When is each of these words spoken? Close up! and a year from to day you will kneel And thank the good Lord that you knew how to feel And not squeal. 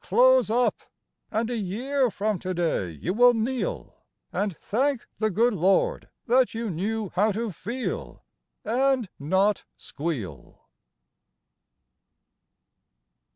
Close 0.00 0.50
up! 0.50 0.80
and 1.30 1.48
a 1.48 1.56
year 1.56 2.10
from 2.10 2.40
to 2.40 2.52
day 2.52 2.90
you 2.90 3.14
will 3.14 3.34
kneel 3.34 3.94
And 4.32 4.56
thank 4.56 5.06
the 5.18 5.30
good 5.30 5.54
Lord 5.54 6.08
that 6.26 6.54
you 6.54 6.70
knew 6.70 7.10
how 7.14 7.30
to 7.30 7.52
feel 7.52 8.24
And 8.64 9.08
not 9.20 9.64
squeal. 9.76 10.66